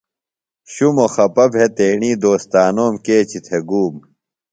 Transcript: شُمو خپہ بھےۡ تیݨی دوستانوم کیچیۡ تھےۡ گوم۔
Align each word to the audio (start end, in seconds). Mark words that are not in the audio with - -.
شُمو 0.73 1.05
خپہ 1.13 1.45
بھےۡ 1.51 1.71
تیݨی 1.75 2.11
دوستانوم 2.23 2.93
کیچیۡ 3.05 3.43
تھےۡ 3.45 3.63
گوم۔ 3.69 3.95